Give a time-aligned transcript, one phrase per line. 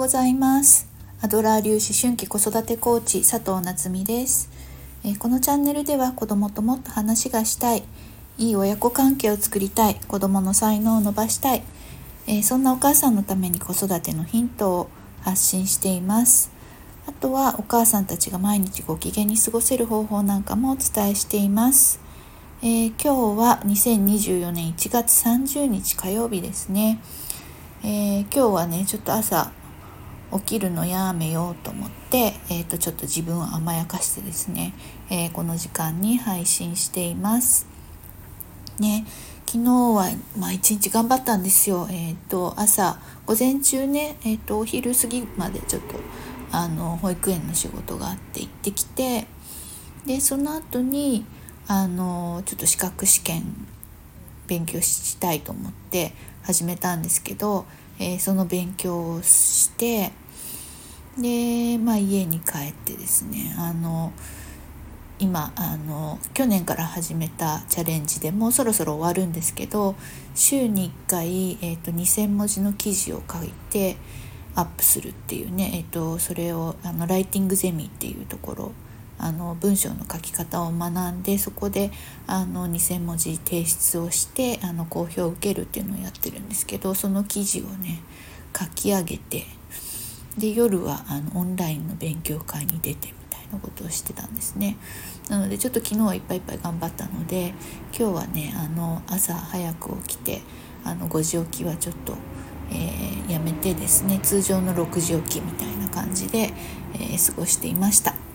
[0.00, 0.88] ございます。
[1.20, 4.48] アドラー流思春期子育てコーチ佐藤夏実です、
[5.04, 7.82] え、このチャンネルでは子供ともっと話がしたい
[8.38, 11.62] いい親子関係を作りたい子供の才能を伸ばしたい、
[12.26, 16.50] え、そんなお母さんのために子育てのヒントを発信しています。
[17.06, 22.00] あとはお母さんたちが毎日ご機嫌に過ごせる方法なんかもお伝えしています。
[22.62, 27.02] えー、今日は2024年1月30日火曜日ですね、
[27.82, 29.52] えー、今日はねちょっと朝
[30.32, 34.72] 起きるのやめようと思って、えー、とちょっと自分を甘やかしてですね、
[35.10, 37.66] えー、この時間に配信しています。
[38.78, 39.06] ね
[39.46, 40.08] 昨日は、
[40.38, 41.88] まあ、一日頑張ったんですよ。
[41.90, 45.96] えっ、と朝午前中ね、えー、とお昼過ぎまでちょっと
[46.52, 49.26] あの保育園の仕事があって行ってきて
[50.06, 51.24] でその後に
[51.66, 53.42] あのちょっと資格試験
[54.46, 57.66] 勉強したいと思って始めたんですけど、
[58.00, 60.10] えー、その勉強をして
[61.18, 64.12] で、まあ、家に帰ってですねあの
[65.18, 69.94] 今あの去年から始めたチャレンジでもうそろそろ終わるんですけど
[70.34, 73.98] 週に1回、えーと、2,000文字の記事を書いて
[74.54, 78.72] アップするっていうね、えーとそれをあのライティングゼミっていうところ
[79.22, 81.90] あの文章の書き方を学んでそこで
[82.26, 88.00] あの2,000文字提出をしてあの好評を受けるっていうのをやってるんですけどその記事をね
[88.58, 89.44] 書き上げて
[90.38, 94.76] で夜はあのオンラインの勉強会に出てみたいなことをしてたんですね。
[95.28, 97.52] なのでちょっと昨日はいっぱいいっぱい頑張ったので
[97.96, 100.40] 今日はねあの朝早く起きて
[100.84, 102.14] あの5時起きはちょっと、
[102.70, 106.52] えー、やめてですね通常の6時起きみたいな感じで、
[106.94, 108.29] えー、過ごしていました。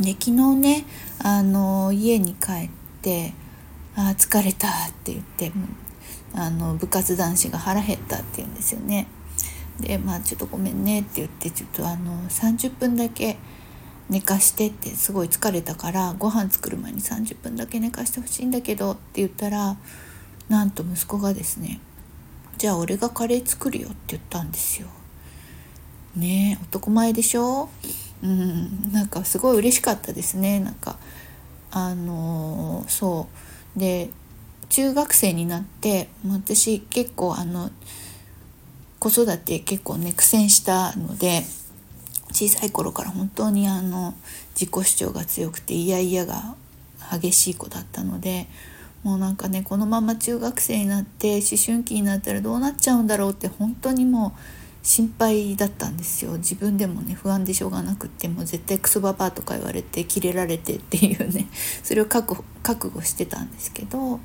[0.00, 0.84] で昨日ね
[1.18, 2.70] あの家に帰っ
[3.02, 3.34] て
[3.94, 5.52] 「あ疲れた」って言って
[6.32, 9.06] あの部活男子が腹減ったって言うんですよね。
[9.78, 13.38] でまあちょっとごめんねって言ってちょっとあの30分だけ
[14.08, 19.76] 寝かしてってすごい疲れたからご飯作る前に30分だけ寝かしてほしいんだけどって言ったら
[20.48, 21.80] なんと息子がですね
[22.58, 24.88] 「じゃあ俺がカレー作るよ」って言ったんですよ。
[26.16, 27.68] ねえ男前でしょ？
[29.10, 30.60] かすごい嬉しかったですね。
[30.60, 30.96] なんか
[31.70, 33.28] あのそ
[33.76, 33.78] う。
[33.78, 34.10] で
[34.68, 37.70] 中学生になって私結構あの
[39.00, 41.42] 子育て結構ね苦戦したので
[42.32, 44.14] 小さい頃から本当にあの
[44.54, 46.54] 自己主張が強くてイヤイヤが
[47.10, 48.46] 激しい子だったので
[49.02, 56.32] もうなんかねこのまま中学生になって思春期になったらどうなっちゃうんだろうって本当にもう心配だったんですよ。
[56.32, 61.48] 自分でもね不安でしょうがなくってもう絶対クソババアとか言われてキレられてっていうね
[61.84, 64.20] それを覚悟してたんですけど、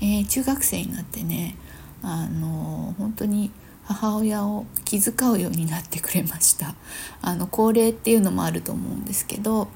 [0.00, 1.56] えー、中学生になってね
[2.02, 3.50] あの本当に
[3.84, 6.74] 母親を気遣うようになってくれました。
[7.22, 9.68] あの高齢っていうのもあると思うんですけど、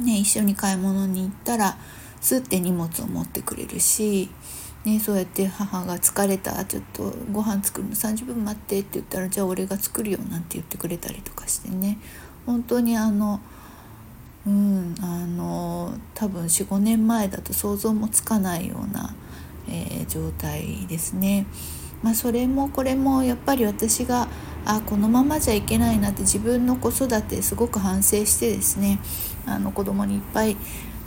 [0.00, 1.78] ね、一緒に買い物に行ったら
[2.20, 4.28] スッて荷物を持ってくれるし
[4.84, 11.98] ね、そうやって母が疲れたちょっとご飯作るの30分待ってって言ったらじゃあ俺が作るよなんて言ってくれたりとかしてね
[12.44, 13.40] 本当にあの
[14.46, 19.14] うんあの多分45年前だと想像もつかないような、
[19.68, 21.46] えー、状態ですね。
[22.02, 24.28] まあ、それもこれもやっぱり私が
[24.66, 28.98] あこのままじゃいけないなって自分の子育てすごく反省してですね
[29.46, 30.58] あの子供にいっぱい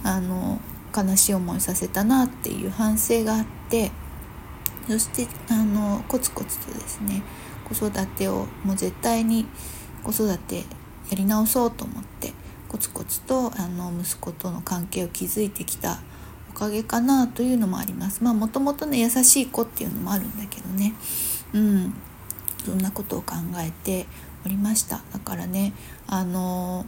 [0.04, 0.60] あの
[0.98, 3.92] 悲しい思いさせたなっていう反省があって
[4.88, 7.24] そしてあのコツコツとですね
[7.66, 9.46] 子育てをもう絶対に
[10.04, 10.64] 子育てや
[11.16, 12.34] り直そうと思って
[12.70, 16.00] コツコツとあの息子との関係を築いてきた
[16.50, 18.24] おかげかなというのもあります。
[18.24, 20.94] まあもともとね優しい子っていうのもあるんだけどね。
[21.54, 21.94] うん。
[22.66, 24.08] そんなことを考えて
[24.46, 25.02] おりました。
[25.14, 25.74] だからね
[26.08, 26.86] あの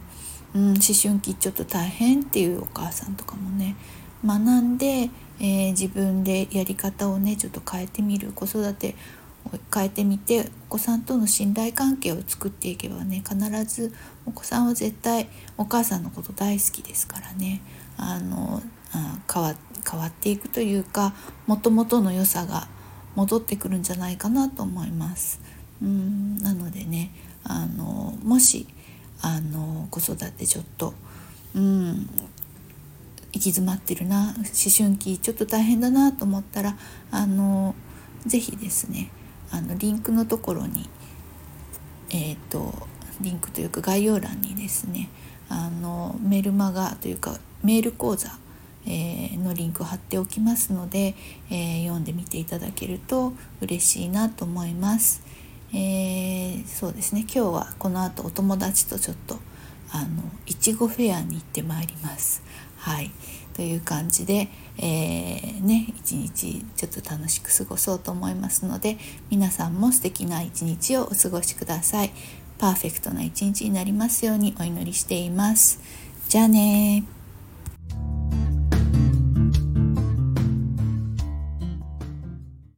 [0.55, 3.75] うん、思春期ちょっと大変っていうお母さんとかもね
[4.25, 5.09] 学んで、
[5.39, 8.95] えー、自分でやり方をねちょっと変えてみる子育て
[9.45, 13.35] を変えてみてお子さんとの信頼関係を作っていけばね必
[13.65, 13.93] ず
[14.25, 17.61] お子さんは絶対お母さんのこと大好きですからね
[17.97, 18.61] あの
[18.91, 19.55] あ変わ
[19.89, 21.13] 変わっていくというか
[21.47, 22.67] もともとの良さが
[23.15, 25.41] 戻ってくるんじゃないかなと思います。
[25.81, 27.11] うんなのでね
[27.43, 28.67] あのもし
[29.21, 30.93] あの子育てちょっと
[31.55, 32.09] うん
[33.31, 34.45] 行き詰まってるな思
[34.75, 36.77] 春期ちょっと大変だなと思ったら
[37.11, 37.75] あの
[38.25, 39.11] 是非ですね
[39.51, 40.89] あのリンクのところに
[42.09, 42.73] えっ、ー、と
[43.21, 45.09] リンクというか概要欄にですね
[45.49, 48.29] あのメルマガというかメール講座、
[48.85, 51.15] えー、のリンクを貼っておきますので、
[51.49, 55.21] えー、読んでみていただけると嬉しいなと思います。
[55.71, 59.37] え、そうですね今日はこの後お友達とちょっと
[59.91, 62.41] あのいちごフェアに行ってまいります。
[62.77, 63.11] はい
[63.53, 64.47] という感じで、
[64.77, 68.97] えー、ね一日ちょっと楽しく過ごそうと思いますので
[69.29, 72.11] 皆さんも素敵な一日をお過ごしください。
[72.57, 75.79] パーフェクトな一日になりますようにお祈りしています。
[76.29, 77.03] じゃあね